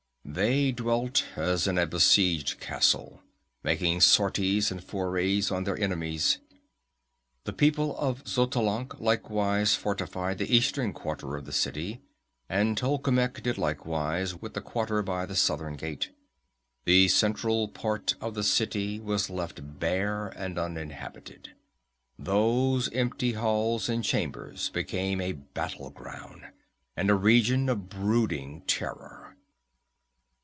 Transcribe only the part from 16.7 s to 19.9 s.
The central part of the city was left